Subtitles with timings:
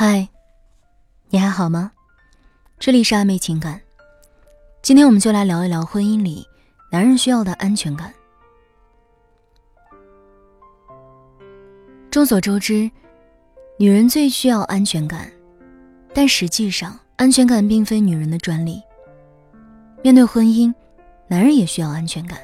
[0.00, 0.28] 嗨，
[1.28, 1.90] 你还好吗？
[2.78, 3.80] 这里是暧昧情感，
[4.80, 6.46] 今天我们就来聊一聊婚姻里
[6.88, 8.14] 男人需要的安全感。
[12.12, 12.88] 众所周知，
[13.76, 15.28] 女人最需要安全感，
[16.14, 18.80] 但实际上，安全感并非女人的专利。
[20.04, 20.72] 面对婚姻，
[21.26, 22.38] 男人也需要安全感。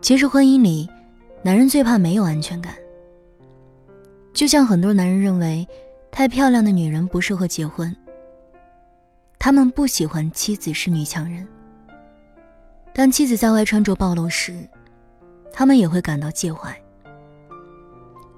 [0.00, 0.88] 其实，婚姻里，
[1.42, 2.74] 男人最怕没有安全感。
[4.32, 5.68] 就像很多男人认为。
[6.14, 7.94] 太漂亮的女人不适合结婚。
[9.36, 11.44] 他们不喜欢妻子是女强人。
[12.92, 14.54] 当妻子在外穿着暴露时，
[15.52, 16.72] 他们也会感到介怀。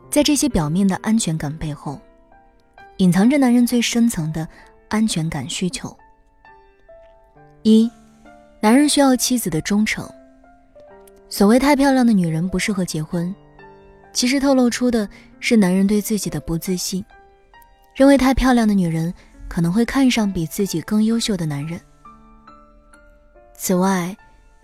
[0.08, 2.00] 在这些表面的安全感背后，
[2.96, 4.48] 隐藏着男人最深层的
[4.88, 5.94] 安全感需求。
[7.62, 7.90] 一，
[8.58, 10.10] 男人需要妻子的忠诚。
[11.28, 13.34] 所谓太漂亮的女人不适合结婚，
[14.14, 15.06] 其实透露出的
[15.40, 17.04] 是男人对自己的不自信。
[17.96, 19.12] 认为太漂亮的女人
[19.48, 21.80] 可能会看上比自己更优秀的男人。
[23.56, 24.14] 此外，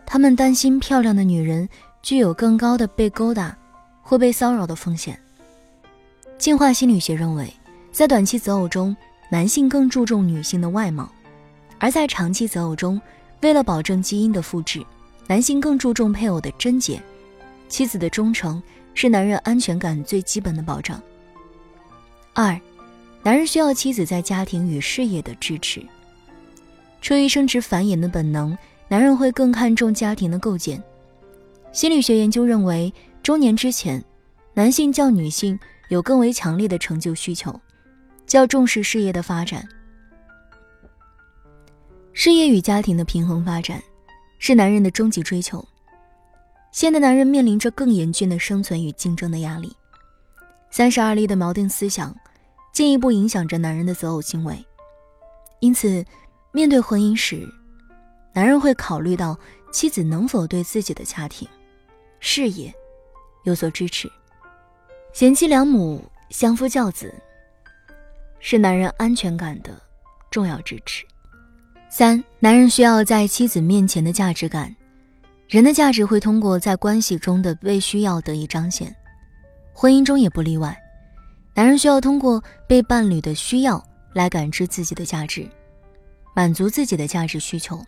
[0.05, 1.67] 他们担心漂亮的女人
[2.03, 3.56] 具有更高的被勾搭
[4.03, 5.19] 或被骚扰的风险。
[6.37, 7.51] 进化心理学认为，
[7.91, 8.95] 在短期择偶中，
[9.31, 11.06] 男性更注重女性的外貌；
[11.78, 13.01] 而在长期择偶中，
[13.41, 14.84] 为了保证基因的复制，
[15.27, 17.03] 男性更注重配偶的贞洁。
[17.67, 18.62] 妻子的忠诚
[18.93, 21.01] 是男人安全感最基本的保障。
[22.34, 22.61] 二。
[23.25, 25.81] 男人需要妻子在家庭与事业的支持。
[27.01, 28.56] 出于生殖繁衍的本能，
[28.89, 30.83] 男人会更看重家庭的构建。
[31.73, 34.03] 心理学研究认为，中年之前，
[34.55, 37.59] 男性较女性有更为强烈的成就需求，
[38.27, 39.67] 较重视事业的发展。
[42.12, 43.83] 事业与家庭的平衡发展，
[44.39, 45.67] 是男人的终极追求。
[46.73, 49.75] 现代男人面临着更严峻的生存与竞争的压力，
[50.70, 52.15] 三十而立的锚定思想。
[52.73, 54.65] 进一步影响着男人的择偶行为，
[55.61, 56.05] 因此，
[56.53, 57.47] 面对婚姻时，
[58.33, 59.39] 男人会考虑到
[59.70, 61.47] 妻子能否对自己的家庭、
[62.19, 62.75] 事业
[63.44, 64.10] 有所支持。
[65.12, 67.15] 贤妻良母、相夫教子，
[68.41, 69.78] 是男人安全感的
[70.31, 71.04] 重要支持。
[71.91, 74.75] 三，男人需要在妻子面前的价值感。
[75.47, 78.97] 人的价值会通过在关系中的被需要得以彰显，
[79.75, 80.81] 婚姻中也不例外。
[81.55, 83.83] 男人需要通过被伴侣的需要
[84.15, 85.47] 来感知自己的价值，
[86.35, 87.79] 满足自己的价值需求。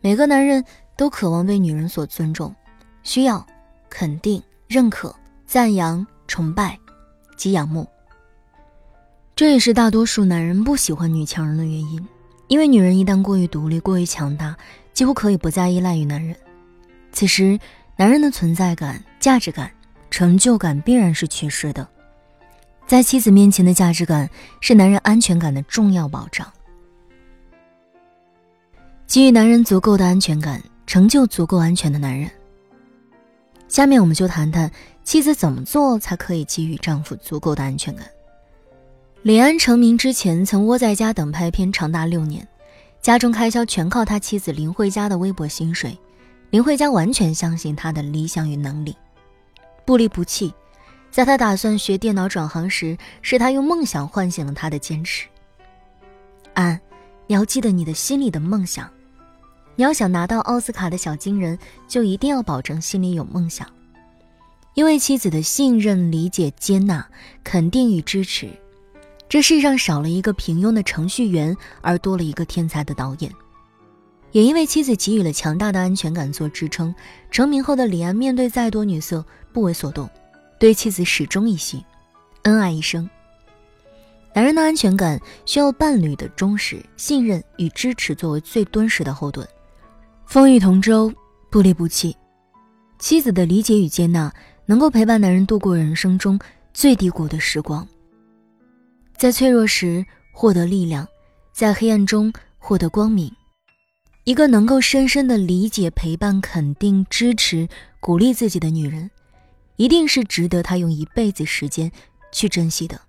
[0.00, 0.64] 每个男人
[0.96, 2.54] 都渴望被女人所尊重，
[3.04, 3.46] 需要
[3.88, 5.14] 肯定、认可、
[5.46, 6.76] 赞扬、崇拜
[7.36, 7.86] 及仰慕。
[9.36, 12.08] 这也是大多数男人不喜欢女强人的原因，
[12.48, 14.56] 因为女人一旦过于独立、过于强大，
[14.92, 16.36] 几乎可以不再依赖于男人。
[17.12, 17.58] 此时，
[17.96, 19.70] 男人的存在感、价值感、
[20.10, 21.88] 成就感必然是缺失的。
[22.86, 24.28] 在妻子面前的价值感
[24.60, 26.46] 是男人安全感的重要保障。
[29.06, 32.30] 给予男人足够的安全感，成就足够安全的男人。
[33.68, 34.70] 下面我们就谈谈
[35.04, 38.06] 妻子怎么做才可以给予丈夫足够的安全感。
[39.22, 42.46] 李安成名之前曾窝在家等拍片长达六年，
[43.00, 45.96] 家中开销全靠他妻子林慧嘉的微薄薪水。
[46.50, 48.94] 林慧嘉完全相信他的理想与能力，
[49.86, 50.52] 不离不弃。
[51.12, 55.28] 在他打算学电脑转行时，是他用梦想唤醒了他的坚持。
[56.54, 56.80] 安，
[57.26, 58.90] 你要记得你的心里的梦想。
[59.76, 63.68] 你要想拿到奥斯卡的小金人，就一定要保证心里有梦想。
[64.72, 67.06] 因为妻子的信任、理解、接纳、
[67.44, 68.48] 肯定与支持，
[69.28, 73.30] 这世上少了一个平庸的程序员，而多了一个天才的导演。
[74.30, 76.94] 也因为妻子给予了强大的安全感做支撑，
[77.30, 80.08] 成名后的李安面对再多女色不为所动。
[80.62, 81.84] 对妻子始终一心，
[82.42, 83.10] 恩爱一生。
[84.32, 89.44] 男人的安全感需要伴侣的忠实、信任与支持作为最敦实的后盾，
[90.24, 91.12] 风雨同舟，
[91.50, 92.16] 不离不弃。
[93.00, 94.32] 妻子的理解与接纳，
[94.64, 96.38] 能够陪伴男人度过人生中
[96.72, 97.84] 最低谷的时光，
[99.16, 101.04] 在脆弱时获得力量，
[101.50, 103.28] 在黑暗中获得光明。
[104.22, 107.68] 一个能够深深的理解、陪伴、肯定、支持、
[107.98, 109.10] 鼓励自己的女人。
[109.76, 111.90] 一定是值得他用一辈子时间
[112.30, 113.00] 去珍惜的。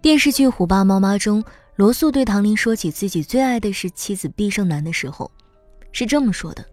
[0.00, 1.42] 电视剧《虎爸猫妈》中，
[1.74, 5.30] 罗素对唐林说起自己最爱的是妻子毕胜男的时候，
[5.90, 6.64] 是这么说的：“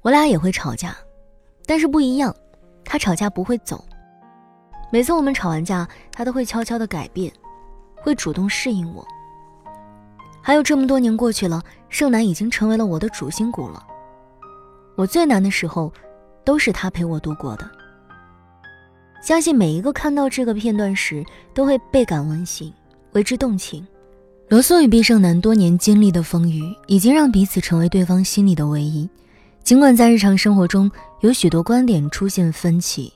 [0.00, 0.96] 我俩也会吵架，
[1.66, 2.34] 但是不一样，
[2.84, 3.84] 他吵架不会走。
[4.90, 7.30] 每次我们吵完架，他都会悄悄的改变，
[7.96, 9.06] 会主动适应我。
[10.42, 13.86] 还有这么多年过去了，胜男已经成为了我的主心骨了。
[14.96, 15.92] 我最难的时候。”
[16.44, 17.70] 都是他陪我度过的。
[19.22, 22.72] 相信每一个看到这个片段时，都会倍感温馨，
[23.12, 23.86] 为之动情。
[24.48, 29.08] 罗素与毕胜男多年经历的风雨，已经让彼此成为对方心里的唯一。
[29.62, 30.90] 尽管在日常生活中
[31.20, 33.12] 有许多观点出现分歧，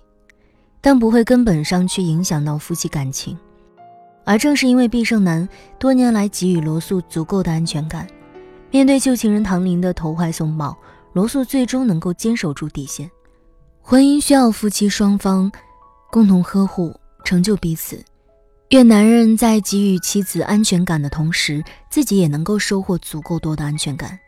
[0.81, 3.37] 但不会根本上去影响到夫妻感情。
[4.25, 5.49] 而正是因为毕胜男
[5.79, 8.06] 多年来给予罗素足够的安全感，
[8.71, 10.76] 面对旧情人唐林的投怀送抱，
[11.14, 13.11] 罗素最终能够坚守住底线。
[13.81, 15.50] 婚姻需要夫妻双方
[16.11, 16.93] 共同呵护，
[17.25, 18.05] 成就彼此。
[18.70, 24.19] 愿男人在给予妻子安全感的同时，自己也能够收获足够多的安全感。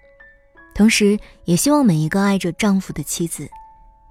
[0.77, 3.49] 同时，也希望每一个爱着丈夫的妻子，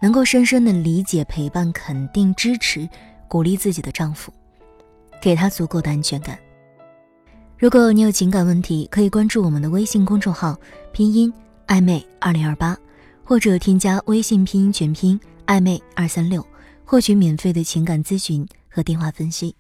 [0.02, 2.90] 能够深深的理解、陪伴、肯定、支持、
[3.30, 4.34] 鼓励自己的丈夫，
[5.22, 6.38] 给他足够的安全感。
[7.58, 10.60] 如果你有情感问题，可以关注我们的微信公众号
[10.92, 11.32] “拼音
[11.68, 12.78] 暧昧二零二八”，
[13.24, 16.46] 或者添加微信拼音全拼暧昧二三六，
[16.84, 19.56] 获取免费的情感咨询和电话分析。